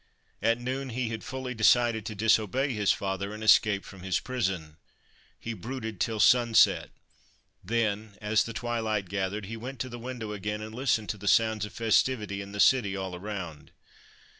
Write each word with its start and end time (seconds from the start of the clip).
At 0.41 0.59
noon 0.59 0.89
he 0.89 1.09
had 1.09 1.23
fully 1.23 1.53
decided 1.53 2.07
to 2.07 2.15
disobey 2.15 2.73
his 2.73 2.91
father 2.91 3.35
and 3.35 3.43
escape 3.43 3.85
from 3.85 4.01
his 4.01 4.19
prison. 4.19 4.77
He 5.39 5.53
brooded 5.53 5.99
till 5.99 6.19
sunset; 6.19 6.89
then, 7.63 8.17
as 8.19 8.43
the 8.45 8.51
twilight 8.53 9.09
gathered, 9.09 9.45
he 9.45 9.57
went 9.57 9.77
to 9.81 9.89
the 9.89 9.99
window 9.99 10.31
again 10.31 10.59
and 10.59 10.73
listened 10.73 11.09
to 11.09 11.17
the 11.19 11.27
sounds 11.27 11.65
of 11.65 11.73
festivity 11.73 12.41
in 12.41 12.51
the 12.51 12.59
city 12.59 12.95
all 12.95 13.15
around. 13.15 13.73